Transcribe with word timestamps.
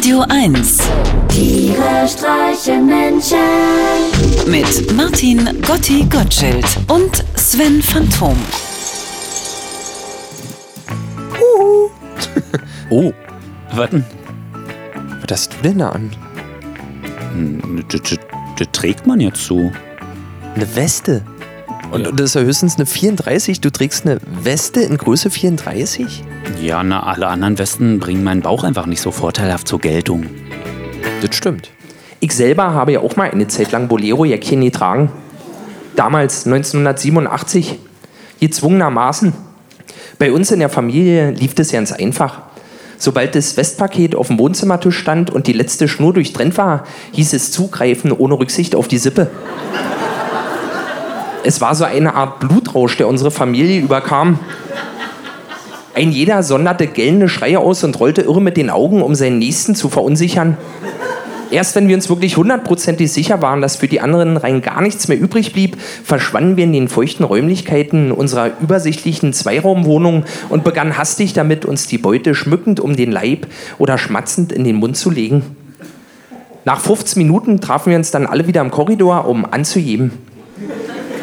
Radio 0.00 0.24
1 0.30 0.78
Tiere 1.28 2.08
streichen 2.08 2.86
Menschen. 2.86 3.36
mit 4.46 4.96
Martin 4.96 5.44
Gotti 5.60 6.06
Gottschild 6.08 6.64
und 6.88 7.22
Sven 7.36 7.82
Phantom. 7.82 8.34
Oh, 12.88 13.12
Was 13.74 13.90
denn? 13.90 14.06
was 15.20 15.30
hast 15.32 15.52
du 15.52 15.56
denn 15.68 15.78
da 15.80 15.90
an? 15.90 16.10
Das, 17.90 18.00
das, 18.00 18.16
das 18.58 18.68
trägt 18.72 19.06
man 19.06 19.20
jetzt 19.20 19.44
so. 19.44 19.70
Eine 20.54 20.76
Weste. 20.76 21.26
Und 21.90 22.04
Ja. 22.06 22.12
das 22.12 22.30
ist 22.30 22.34
ja 22.36 22.40
höchstens 22.40 22.76
eine 22.76 22.86
34. 22.86 23.60
Du 23.60 23.68
trägst 23.70 24.06
eine 24.06 24.18
Weste 24.42 24.80
in 24.80 24.96
Größe 24.96 25.28
34? 25.28 26.24
Ja, 26.58 26.82
na, 26.82 27.02
alle 27.02 27.28
anderen 27.28 27.58
Westen 27.58 28.00
bringen 28.00 28.24
meinen 28.24 28.42
Bauch 28.42 28.64
einfach 28.64 28.86
nicht 28.86 29.00
so 29.00 29.10
vorteilhaft 29.10 29.68
zur 29.68 29.78
Geltung. 29.78 30.26
Das 31.20 31.34
stimmt. 31.34 31.70
Ich 32.20 32.34
selber 32.34 32.74
habe 32.74 32.92
ja 32.92 33.00
auch 33.00 33.16
mal 33.16 33.30
eine 33.30 33.48
Zeit 33.48 33.72
lang 33.72 33.88
Bolero-Jäckchen 33.88 34.60
getragen. 34.60 35.10
Damals, 35.96 36.46
1987, 36.46 37.78
gezwungenermaßen. 38.40 39.32
Bei 40.18 40.32
uns 40.32 40.50
in 40.50 40.60
der 40.60 40.68
Familie 40.68 41.30
lief 41.30 41.54
das 41.54 41.72
ganz 41.72 41.92
einfach. 41.92 42.42
Sobald 42.98 43.34
das 43.34 43.56
Westpaket 43.56 44.14
auf 44.14 44.26
dem 44.26 44.38
Wohnzimmertisch 44.38 44.98
stand 44.98 45.30
und 45.30 45.46
die 45.46 45.54
letzte 45.54 45.88
Schnur 45.88 46.12
durchtrennt 46.12 46.58
war, 46.58 46.84
hieß 47.12 47.32
es 47.32 47.50
zugreifen 47.50 48.12
ohne 48.12 48.38
Rücksicht 48.38 48.74
auf 48.74 48.88
die 48.88 48.98
Sippe. 48.98 49.30
Es 51.42 51.62
war 51.62 51.74
so 51.74 51.84
eine 51.84 52.14
Art 52.14 52.40
Blutrausch, 52.40 52.98
der 52.98 53.08
unsere 53.08 53.30
Familie 53.30 53.80
überkam. 53.80 54.38
Ein 56.00 56.12
jeder 56.12 56.42
sonderte 56.42 56.86
gellende 56.86 57.28
Schreie 57.28 57.58
aus 57.58 57.84
und 57.84 58.00
rollte 58.00 58.22
irre 58.22 58.40
mit 58.40 58.56
den 58.56 58.70
Augen, 58.70 59.02
um 59.02 59.14
seinen 59.14 59.38
Nächsten 59.38 59.74
zu 59.74 59.90
verunsichern. 59.90 60.56
Erst 61.50 61.76
wenn 61.76 61.88
wir 61.88 61.94
uns 61.94 62.08
wirklich 62.08 62.38
hundertprozentig 62.38 63.12
sicher 63.12 63.42
waren, 63.42 63.60
dass 63.60 63.76
für 63.76 63.86
die 63.86 64.00
anderen 64.00 64.38
rein 64.38 64.62
gar 64.62 64.80
nichts 64.80 65.08
mehr 65.08 65.20
übrig 65.20 65.52
blieb, 65.52 65.76
verschwanden 66.02 66.56
wir 66.56 66.64
in 66.64 66.72
den 66.72 66.88
feuchten 66.88 67.22
Räumlichkeiten 67.22 68.12
unserer 68.12 68.50
übersichtlichen 68.62 69.34
Zweiraumwohnung 69.34 70.24
und 70.48 70.64
begannen 70.64 70.96
hastig 70.96 71.34
damit, 71.34 71.66
uns 71.66 71.86
die 71.86 71.98
Beute 71.98 72.34
schmückend 72.34 72.80
um 72.80 72.96
den 72.96 73.12
Leib 73.12 73.46
oder 73.76 73.98
schmatzend 73.98 74.52
in 74.52 74.64
den 74.64 74.76
Mund 74.76 74.96
zu 74.96 75.10
legen. 75.10 75.54
Nach 76.64 76.80
15 76.80 77.22
Minuten 77.22 77.60
trafen 77.60 77.90
wir 77.90 77.98
uns 77.98 78.10
dann 78.10 78.24
alle 78.24 78.46
wieder 78.46 78.62
im 78.62 78.70
Korridor, 78.70 79.28
um 79.28 79.44
anzuheben. 79.44 80.12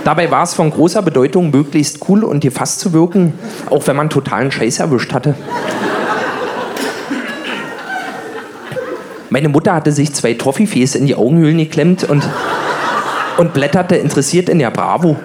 Dabei 0.07 0.31
war 0.31 0.43
es 0.43 0.53
von 0.53 0.71
großer 0.71 1.01
Bedeutung, 1.01 1.51
möglichst 1.51 1.99
cool 2.07 2.23
und 2.23 2.39
gefasst 2.39 2.79
zu 2.79 2.93
wirken, 2.93 3.33
auch 3.69 3.85
wenn 3.87 3.97
man 3.97 4.09
totalen 4.09 4.53
Scheiß 4.53 4.79
erwischt 4.79 5.11
hatte. 5.11 5.35
Meine 9.29 9.49
Mutter 9.49 9.73
hatte 9.73 9.91
sich 9.91 10.13
zwei 10.13 10.35
Toffifees 10.35 10.95
in 10.95 11.07
die 11.07 11.15
Augenhöhlen 11.15 11.57
geklemmt 11.57 12.05
und, 12.05 12.25
und 13.37 13.53
blätterte 13.53 13.97
interessiert 13.97 14.47
in 14.47 14.59
der 14.59 14.71
Bravo. 14.71 15.17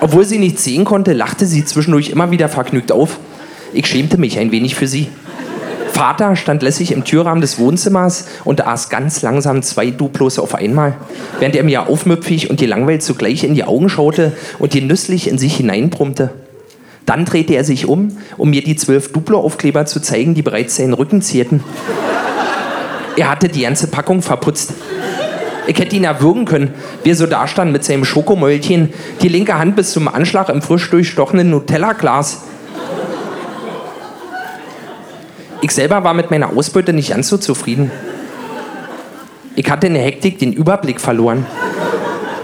Obwohl 0.00 0.24
sie 0.24 0.40
nichts 0.40 0.64
sehen 0.64 0.84
konnte, 0.84 1.12
lachte 1.12 1.46
sie 1.46 1.64
zwischendurch 1.64 2.10
immer 2.10 2.32
wieder 2.32 2.48
vergnügt 2.48 2.90
auf. 2.90 3.20
Ich 3.72 3.86
schämte 3.86 4.18
mich 4.18 4.36
ein 4.36 4.50
wenig 4.50 4.74
für 4.74 4.88
sie. 4.88 5.10
Vater 5.94 6.34
stand 6.34 6.64
lässig 6.64 6.90
im 6.90 7.04
Türrahmen 7.04 7.40
des 7.40 7.60
Wohnzimmers 7.60 8.26
und 8.42 8.66
aß 8.66 8.88
ganz 8.88 9.22
langsam 9.22 9.62
zwei 9.62 9.92
Duplos 9.92 10.40
auf 10.40 10.56
einmal, 10.56 10.96
während 11.38 11.54
er 11.54 11.62
mir 11.62 11.88
aufmüpfig 11.88 12.50
und 12.50 12.58
gelangweilt 12.58 13.04
zugleich 13.04 13.44
in 13.44 13.54
die 13.54 13.62
Augen 13.62 13.88
schaute 13.88 14.32
und 14.58 14.72
genüsslich 14.72 15.28
in 15.28 15.38
sich 15.38 15.56
hineinbrummte. 15.56 16.30
Dann 17.06 17.24
drehte 17.24 17.54
er 17.54 17.62
sich 17.62 17.86
um, 17.86 18.18
um 18.36 18.50
mir 18.50 18.64
die 18.64 18.74
zwölf 18.74 19.12
Duplo-Aufkleber 19.12 19.86
zu 19.86 20.00
zeigen, 20.00 20.34
die 20.34 20.42
bereits 20.42 20.74
seinen 20.74 20.94
Rücken 20.94 21.22
zierten. 21.22 21.62
Er 23.16 23.30
hatte 23.30 23.48
die 23.48 23.62
ganze 23.62 23.86
Packung 23.86 24.20
verputzt. 24.20 24.72
Ich 25.68 25.78
hätte 25.78 25.94
ihn 25.94 26.04
erwürgen 26.04 26.44
können, 26.44 26.74
wie 27.04 27.10
er 27.10 27.16
so 27.16 27.26
dastand 27.26 27.70
mit 27.70 27.84
seinem 27.84 28.04
Schokomäulchen, 28.04 28.92
die 29.22 29.28
linke 29.28 29.56
Hand 29.56 29.76
bis 29.76 29.92
zum 29.92 30.08
Anschlag 30.08 30.48
im 30.48 30.60
frisch 30.60 30.90
durchstochenen 30.90 31.50
Nutella-Glas. 31.50 32.42
Ich 35.64 35.70
selber 35.70 36.04
war 36.04 36.12
mit 36.12 36.30
meiner 36.30 36.54
Ausbeute 36.54 36.92
nicht 36.92 37.08
ganz 37.08 37.26
so 37.26 37.38
zufrieden. 37.38 37.90
Ich 39.56 39.70
hatte 39.70 39.86
in 39.86 39.94
der 39.94 40.02
Hektik 40.02 40.38
den 40.38 40.52
Überblick 40.52 41.00
verloren. 41.00 41.46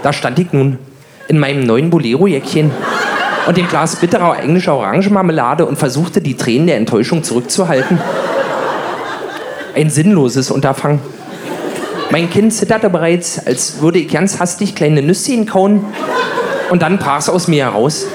Da 0.01 0.11
stand 0.11 0.39
ich 0.39 0.51
nun 0.53 0.79
in 1.27 1.37
meinem 1.37 1.61
neuen 1.61 1.91
Bolero-Jäckchen 1.91 2.71
und 3.45 3.57
dem 3.57 3.67
Glas 3.67 3.97
bitterer 3.97 4.39
englischer 4.39 4.73
Orangenmarmelade 4.73 5.67
und 5.67 5.77
versuchte, 5.77 6.19
die 6.19 6.35
Tränen 6.35 6.65
der 6.65 6.77
Enttäuschung 6.77 7.23
zurückzuhalten. 7.23 8.01
Ein 9.75 9.91
sinnloses 9.91 10.49
Unterfangen. 10.49 10.99
Mein 12.09 12.27
Kind 12.27 12.55
zitterte 12.55 12.89
bereits, 12.89 13.45
als 13.45 13.83
würde 13.83 13.99
ich 13.99 14.11
ganz 14.11 14.39
hastig 14.39 14.73
kleine 14.73 15.03
Nüsschen 15.03 15.45
kauen. 15.45 15.85
Und 16.71 16.81
dann 16.81 16.97
brach 16.97 17.19
es 17.19 17.29
aus 17.29 17.47
mir 17.47 17.65
heraus. 17.65 18.07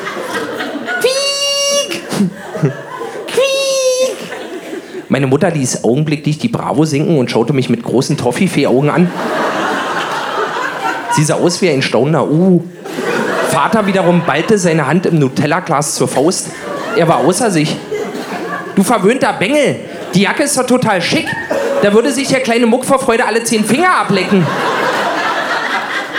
Meine 5.09 5.29
Mutter 5.29 5.51
ließ 5.51 5.85
augenblicklich 5.85 6.39
die 6.39 6.49
Bravo 6.49 6.85
sinken 6.85 7.19
und 7.19 7.31
schaute 7.31 7.53
mich 7.53 7.71
mit 7.71 7.83
großen 7.83 8.17
Toffifee-Augen 8.17 8.91
an. 8.91 9.11
Sie 11.13 11.23
sah 11.23 11.35
aus 11.35 11.63
wie 11.63 11.71
ein 11.71 11.83
staunender 11.83 12.29
Uh. 12.29 12.63
Vater 13.51 13.87
wiederum 13.87 14.23
ballte 14.27 14.59
seine 14.59 14.87
Hand 14.87 15.07
im 15.07 15.19
Nutella-Glas 15.19 15.95
zur 15.95 16.09
Faust. 16.09 16.51
Er 16.97 17.07
war 17.09 17.19
außer 17.19 17.51
sich. 17.51 17.77
Du 18.75 18.83
verwöhnter 18.83 19.33
Bengel, 19.33 19.77
die 20.15 20.23
Jacke 20.23 20.43
ist 20.43 20.59
doch 20.59 20.67
total 20.67 21.01
schick. 21.01 21.27
Da 21.83 21.93
würde 21.93 22.11
sich 22.11 22.29
der 22.29 22.41
kleine 22.41 22.67
Muck 22.67 22.85
vor 22.85 22.99
Freude 22.99 23.25
alle 23.27 23.45
zehn 23.45 23.65
Finger 23.65 23.97
ablecken. 24.01 24.45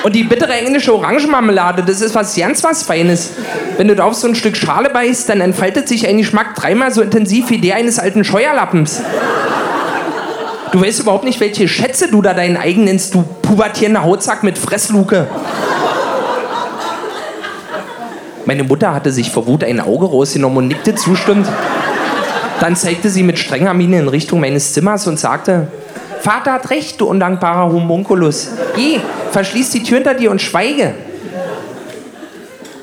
Und 0.07 0.13
die 0.13 0.23
bittere 0.23 0.53
englische 0.53 0.95
Orangenmarmelade, 0.95 1.83
das 1.83 1.99
ist 1.99 2.15
was 2.15 2.33
ganz 2.33 2.63
was 2.63 2.81
Feines. 2.81 3.31
Wenn 3.75 3.89
du 3.89 3.95
da 3.97 4.05
auf 4.05 4.13
so 4.13 4.25
ein 4.29 4.35
Stück 4.35 4.55
Schale 4.55 4.89
beißt, 4.89 5.27
dann 5.27 5.41
entfaltet 5.41 5.89
sich 5.89 6.07
ein 6.07 6.17
Geschmack 6.17 6.55
dreimal 6.55 6.93
so 6.93 7.01
intensiv 7.01 7.49
wie 7.49 7.57
der 7.57 7.75
eines 7.75 7.99
alten 7.99 8.23
Scheuerlappens. 8.23 9.01
Du 10.71 10.81
weißt 10.81 11.01
überhaupt 11.01 11.25
nicht, 11.25 11.41
welche 11.41 11.67
Schätze 11.67 12.09
du 12.09 12.21
da 12.21 12.33
deinen 12.33 12.55
eigen 12.55 12.85
nennst, 12.85 13.15
du 13.15 13.25
pubertierender 13.41 14.05
Hautsack 14.05 14.43
mit 14.43 14.57
Fressluke. 14.57 15.27
Meine 18.45 18.63
Mutter 18.63 18.93
hatte 18.93 19.11
sich 19.11 19.29
vor 19.29 19.45
Wut 19.45 19.65
ein 19.65 19.81
Auge 19.81 20.05
rausgenommen 20.05 20.59
und 20.59 20.67
nickte 20.69 20.95
zustimmend. 20.95 21.49
Dann 22.61 22.77
zeigte 22.77 23.09
sie 23.09 23.23
mit 23.23 23.39
strenger 23.39 23.73
Miene 23.73 23.99
in 23.99 24.07
Richtung 24.07 24.39
meines 24.39 24.71
Zimmers 24.71 25.05
und 25.05 25.19
sagte: 25.19 25.67
Vater 26.21 26.53
hat 26.53 26.69
recht, 26.69 26.99
du 26.99 27.05
undankbarer 27.05 27.71
Homunculus. 27.71 28.49
Geh, 28.75 28.99
verschließ 29.31 29.71
die 29.71 29.83
Tür 29.83 29.97
hinter 29.97 30.13
dir 30.13 30.31
und 30.31 30.41
schweige. 30.41 30.93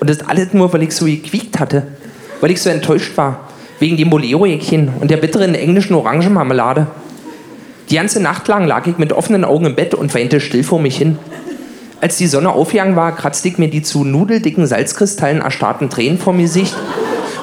Und 0.00 0.10
das 0.10 0.20
alles 0.28 0.52
nur, 0.52 0.72
weil 0.72 0.82
ich 0.82 0.92
so 0.92 1.06
gequiekt 1.06 1.58
hatte. 1.58 1.86
Weil 2.40 2.50
ich 2.50 2.60
so 2.60 2.70
enttäuscht 2.70 3.16
war. 3.16 3.48
Wegen 3.78 3.96
dem 3.96 4.10
Bolero-Jäckchen 4.10 4.90
und 5.00 5.10
der 5.10 5.16
bitteren 5.16 5.54
englischen 5.54 5.94
Orangenmarmelade. 5.94 6.86
Die 7.90 7.96
ganze 7.96 8.20
Nacht 8.20 8.48
lang 8.48 8.66
lag 8.66 8.86
ich 8.86 8.98
mit 8.98 9.12
offenen 9.12 9.44
Augen 9.44 9.66
im 9.66 9.74
Bett 9.74 9.94
und 9.94 10.14
weinte 10.14 10.40
still 10.40 10.64
vor 10.64 10.80
mich 10.80 10.96
hin. 10.96 11.18
Als 12.00 12.18
die 12.18 12.26
Sonne 12.26 12.50
aufgegangen 12.50 12.96
war, 12.96 13.14
kratzte 13.16 13.48
ich 13.48 13.58
mir 13.58 13.68
die 13.68 13.82
zu 13.82 14.04
nudeldicken 14.04 14.66
Salzkristallen 14.66 15.40
erstarrten 15.40 15.90
Tränen 15.90 16.18
vor 16.18 16.32
mir 16.32 16.42
Gesicht 16.42 16.74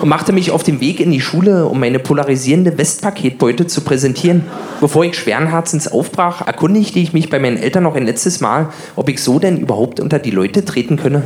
und 0.02 0.10
machte 0.10 0.34
mich 0.34 0.50
auf 0.50 0.64
den 0.64 0.82
Weg 0.82 1.00
in 1.00 1.12
die 1.12 1.22
Schule, 1.22 1.68
um 1.68 1.80
meine 1.80 2.00
polarisierende 2.00 2.78
Westpaketbeute 2.78 3.68
zu 3.68 3.82
präsentieren. 3.82 4.44
Bevor 4.80 5.06
ich 5.06 5.16
schweren 5.16 5.48
Herzens 5.48 5.88
aufbrach, 5.88 6.46
erkundigte 6.46 6.98
ich 6.98 7.14
mich 7.14 7.30
bei 7.30 7.38
meinen 7.38 7.58
Eltern 7.58 7.84
noch 7.84 7.96
ein 7.96 8.06
letztes 8.06 8.42
Mal, 8.42 8.70
ob 8.96 9.10
ich 9.10 9.22
so 9.22 9.38
denn 9.38 9.60
überhaupt 9.60 10.00
unter 10.00 10.18
die 10.18 10.32
Leute 10.32 10.66
treten 10.66 10.98
könne. 10.98 11.24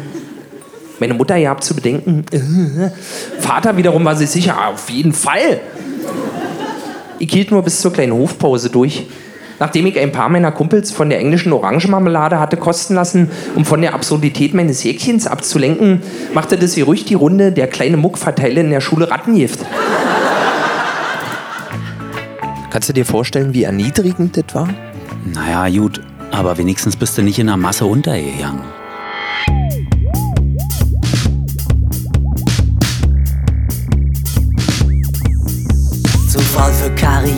Meine 1.00 1.14
Mutter 1.14 1.42
gab 1.42 1.64
zu 1.64 1.74
bedenken. 1.74 2.26
Vater 3.40 3.78
wiederum 3.78 4.04
war 4.04 4.16
sich 4.16 4.30
sicher, 4.30 4.68
auf 4.68 4.90
jeden 4.90 5.14
Fall. 5.14 5.62
Ich 7.18 7.32
hielt 7.32 7.52
nur 7.52 7.64
bis 7.64 7.80
zur 7.80 7.94
kleinen 7.94 8.14
Hofpause 8.14 8.70
durch. 8.70 9.08
Nachdem 9.60 9.86
ich 9.86 10.00
ein 10.00 10.12
paar 10.12 10.30
meiner 10.30 10.52
Kumpels 10.52 10.92
von 10.92 11.10
der 11.10 11.20
englischen 11.20 11.54
Orangenmarmelade 11.54 12.40
hatte 12.40 12.58
kosten 12.58 12.96
lassen, 12.96 13.30
um 13.56 13.66
von 13.66 13.82
der 13.82 13.94
Absurdität 13.94 14.54
meines 14.54 14.84
Jäckchens 14.84 15.28
abzulenken, 15.28 16.02
machte 16.34 16.58
das 16.58 16.74
hier 16.74 16.86
ruhig 16.86 17.06
die 17.06 17.14
Runde, 17.14 17.52
der 17.52 17.68
kleine 17.68 17.98
Muck 17.98 18.18
verteile 18.18 18.62
in 18.62 18.70
der 18.70 18.82
Schule 18.82 19.10
Rattengift. 19.10 19.60
Kannst 22.70 22.90
du 22.90 22.94
dir 22.94 23.06
vorstellen, 23.06 23.54
wie 23.54 23.64
erniedrigend 23.64 24.36
das 24.36 24.54
war? 24.54 24.68
Naja, 25.34 25.70
gut, 25.70 26.02
aber 26.32 26.58
wenigstens 26.58 26.98
bist 26.98 27.18
du 27.18 27.22
nicht 27.22 27.40
in 27.40 27.48
der 27.48 27.58
Masse 27.58 27.86
untergegangen. 27.86 28.62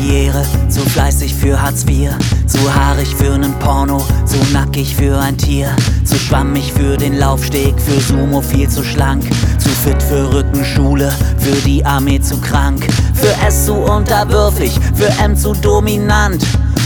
Karriere, 0.07 0.45
zu 0.69 0.79
fleißig 0.79 1.35
für 1.35 1.61
Hartz 1.61 1.83
IV, 1.83 2.11
zu 2.47 2.73
haarig 2.73 3.13
für 3.13 3.37
nen 3.37 3.53
Porno, 3.59 3.97
zu 4.25 4.37
nackig 4.53 4.95
für 4.95 5.19
ein 5.19 5.37
Tier, 5.37 5.75
zu 6.05 6.15
schwammig 6.15 6.71
für 6.71 6.95
den 6.95 7.19
Laufsteg, 7.19 7.75
für 7.77 7.99
Sumo 7.99 8.41
viel 8.41 8.69
zu 8.69 8.85
schlank, 8.85 9.25
zu 9.59 9.67
fit 9.67 10.01
für 10.01 10.33
Rückenschule, 10.33 11.13
für 11.39 11.55
die 11.67 11.83
Armee 11.83 12.21
zu 12.21 12.39
krank, 12.39 12.87
für 13.15 13.33
S 13.45 13.65
zu 13.65 13.73
unterwürfig, 13.73 14.79
für 14.95 15.09
M 15.21 15.35
zu 15.35 15.53
dominant. 15.53 16.41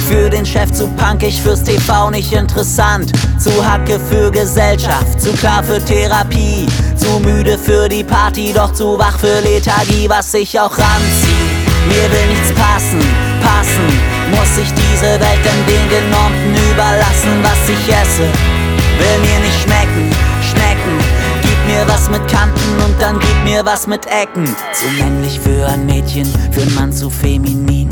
Für 0.07 0.29
den 0.29 0.45
Chef 0.45 0.71
zu 0.73 0.87
punkig, 0.87 1.39
fürs 1.41 1.63
TV 1.63 2.09
nicht 2.09 2.33
interessant. 2.33 3.11
Zu 3.39 3.51
Hacke 3.63 3.99
für 3.99 4.31
Gesellschaft, 4.31 5.21
zu 5.21 5.31
klar 5.33 5.63
für 5.63 5.79
Therapie. 5.85 6.65
Zu 6.97 7.19
müde 7.19 7.55
für 7.57 7.87
die 7.87 8.03
Party, 8.03 8.51
doch 8.51 8.73
zu 8.73 8.97
wach 8.97 9.17
für 9.19 9.39
Lethargie, 9.41 10.09
was 10.09 10.33
ich 10.33 10.59
auch 10.59 10.71
ranzieht. 10.71 11.30
Mir 11.91 12.07
will 12.09 12.27
nichts 12.29 12.53
passen, 12.53 13.01
passen. 13.43 13.87
Muss 14.31 14.57
ich 14.57 14.71
diese 14.71 15.11
Welt 15.19 15.43
in 15.43 15.61
den 15.67 15.85
Genormten 15.89 16.55
überlassen, 16.71 17.43
was 17.43 17.67
ich 17.67 17.83
esse? 17.89 18.27
Will 18.97 19.17
mir 19.19 19.39
nicht 19.43 19.59
schmecken, 19.61 20.09
schmecken. 20.39 20.95
Gib 21.41 21.59
mir 21.67 21.85
was 21.87 22.09
mit 22.09 22.25
Kanten 22.31 22.81
und 22.85 22.95
dann 23.01 23.19
gib 23.19 23.43
mir 23.43 23.65
was 23.65 23.87
mit 23.87 24.05
Ecken. 24.05 24.45
Zu 24.73 24.85
männlich 25.03 25.37
für 25.37 25.67
ein 25.67 25.85
Mädchen, 25.85 26.27
für 26.51 26.61
einen 26.61 26.75
Mann 26.75 26.93
zu 26.93 27.09
feminin. 27.09 27.89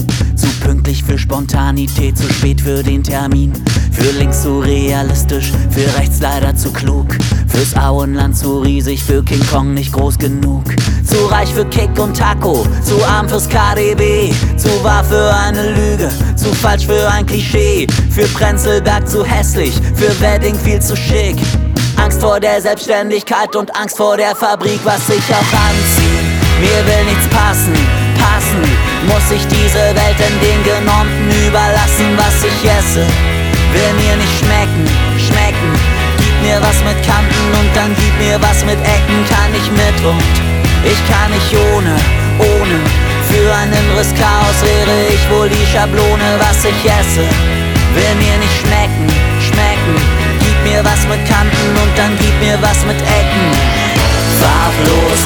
Pünktlich 0.70 1.04
für 1.04 1.18
Spontanität, 1.18 2.16
zu 2.16 2.32
spät 2.32 2.62
für 2.62 2.84
den 2.84 3.04
Termin. 3.04 3.52
Für 3.92 4.12
links 4.20 4.44
zu 4.44 4.60
realistisch, 4.60 5.52
für 5.72 5.98
rechts 5.98 6.20
leider 6.20 6.56
zu 6.56 6.72
klug. 6.72 7.08
Fürs 7.48 7.76
Auenland 7.76 8.38
zu 8.38 8.60
riesig, 8.60 9.04
für 9.04 9.24
King 9.24 9.44
Kong 9.48 9.74
nicht 9.74 9.92
groß 9.92 10.20
genug. 10.20 10.66
Zu 11.04 11.26
reich 11.26 11.52
für 11.52 11.66
Kick 11.66 11.98
und 11.98 12.16
Taco, 12.16 12.68
zu 12.84 13.04
arm 13.04 13.28
fürs 13.28 13.50
KDB. 13.50 14.32
Zu 14.58 14.70
wahr 14.84 15.04
für 15.04 15.34
eine 15.34 15.72
Lüge, 15.72 16.08
zu 16.36 16.54
falsch 16.54 16.86
für 16.86 17.10
ein 17.10 17.26
Klischee. 17.26 17.88
Für 18.12 18.28
Prenzlberg 18.28 19.10
zu 19.10 19.26
hässlich, 19.26 19.74
für 19.96 20.22
Wedding 20.22 20.54
viel 20.54 20.80
zu 20.80 20.96
schick. 20.96 21.38
Angst 21.98 22.22
vor 22.22 22.40
der 22.40 22.62
Selbstständigkeit 22.62 23.56
und 23.56 23.76
Angst 23.76 23.98
vor 23.98 24.18
der 24.18 24.36
Fabrik, 24.36 24.82
was 24.84 25.08
sich 25.08 25.24
auch 25.32 25.60
anzieht. 25.68 26.62
Mir 26.62 26.86
will 26.86 27.06
nichts 27.06 27.28
passen. 27.30 27.99
Muss 29.10 29.32
ich 29.34 29.46
diese 29.48 29.84
Welt 29.98 30.20
in 30.22 30.38
den 30.40 30.60
Genormten 30.64 31.30
überlassen, 31.48 32.14
was 32.16 32.46
ich 32.46 32.62
esse? 32.70 33.02
Will 33.74 33.94
mir 33.98 34.16
nicht 34.16 34.36
schmecken, 34.38 34.86
schmecken. 35.18 35.72
Gib 36.18 36.36
mir 36.46 36.62
was 36.62 36.78
mit 36.86 36.98
Kanten 37.02 37.46
und 37.60 37.70
dann 37.76 37.96
gib 37.98 38.14
mir 38.22 38.38
was 38.42 38.64
mit 38.66 38.78
Ecken, 38.86 39.20
kann 39.26 39.52
ich 39.58 39.68
mit 39.74 39.98
und 40.06 40.22
ich 40.86 41.00
kann 41.10 41.30
nicht 41.34 41.52
ohne, 41.74 41.96
ohne. 42.38 42.78
Für 43.30 43.50
ein 43.54 43.74
inneres 43.74 44.14
Chaos 44.14 44.58
wäre 44.62 44.96
ich 45.10 45.24
wohl 45.30 45.50
die 45.50 45.66
Schablone, 45.72 46.30
was 46.40 46.66
ich 46.66 46.82
esse. 46.86 47.26
Will 47.94 48.16
mir 48.22 48.38
nicht 48.38 48.58
schmecken, 48.62 49.10
schmecken. 49.42 49.96
Gib 50.40 50.58
mir 50.64 50.86
was 50.86 51.02
mit 51.10 51.22
Kanten 51.26 51.70
und 51.82 51.92
dann 51.98 52.14
gib 52.18 52.34
mir 52.40 52.58
was 52.62 52.86
mit 52.86 52.98
Ecken. 53.02 53.46
Farblos 54.42 55.22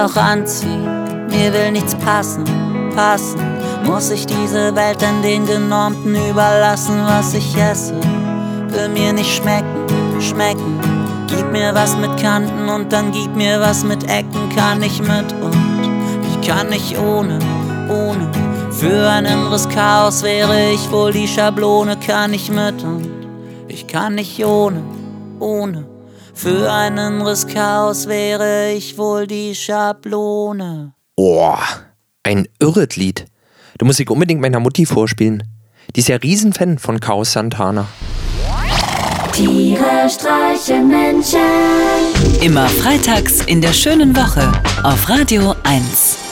Auch 0.00 0.16
anzieh, 0.16 0.78
mir 1.28 1.52
will 1.52 1.72
nichts 1.72 1.94
passen, 1.94 2.44
passen. 2.96 3.38
Muss 3.84 4.10
ich 4.10 4.24
diese 4.24 4.74
Welt 4.74 5.02
in 5.02 5.20
den 5.20 5.44
Genormten 5.44 6.14
überlassen, 6.30 7.02
was 7.04 7.34
ich 7.34 7.54
esse? 7.54 7.92
Will 8.68 8.88
mir 8.88 9.12
nicht 9.12 9.30
schmecken, 9.30 9.86
schmecken. 10.18 10.80
Gib 11.26 11.52
mir 11.52 11.74
was 11.74 11.98
mit 11.98 12.16
Kanten 12.16 12.66
und 12.70 12.90
dann 12.90 13.12
gib 13.12 13.36
mir 13.36 13.60
was 13.60 13.84
mit 13.84 14.04
Ecken, 14.04 14.48
kann 14.56 14.82
ich 14.82 15.02
mit 15.02 15.34
und 15.34 15.54
ich 16.30 16.48
kann 16.48 16.70
nicht 16.70 16.98
ohne, 16.98 17.38
ohne. 17.90 18.26
Für 18.70 19.06
ein 19.06 19.26
inneres 19.26 19.68
Chaos 19.68 20.22
wäre 20.22 20.70
ich 20.70 20.90
wohl 20.90 21.12
die 21.12 21.28
Schablone, 21.28 21.98
kann 21.98 22.32
ich 22.32 22.50
mit 22.50 22.82
und 22.82 23.06
ich 23.68 23.86
kann 23.86 24.14
nicht 24.14 24.42
ohne, 24.42 24.82
ohne. 25.40 25.89
Für 26.42 26.72
ein 26.72 26.96
inneres 26.96 27.46
Chaos 27.46 28.06
wäre 28.06 28.72
ich 28.72 28.96
wohl 28.96 29.26
die 29.26 29.54
Schablone. 29.54 30.94
Oh, 31.16 31.54
ein 32.22 32.48
irres 32.58 32.96
Lied. 32.96 33.26
Du 33.76 33.84
musst 33.84 33.98
dich 33.98 34.08
unbedingt 34.08 34.40
meiner 34.40 34.58
Mutti 34.58 34.86
vorspielen. 34.86 35.42
Die 35.94 36.00
ist 36.00 36.08
ja 36.08 36.16
Riesenfan 36.16 36.78
von 36.78 36.98
Chaos 36.98 37.32
Santana. 37.32 37.88
Tiere 39.34 40.08
streichen 40.08 40.88
Menschen. 40.88 41.40
Immer 42.40 42.70
freitags 42.70 43.42
in 43.42 43.60
der 43.60 43.74
schönen 43.74 44.16
Woche 44.16 44.50
auf 44.82 45.10
Radio 45.10 45.54
1. 45.64 46.29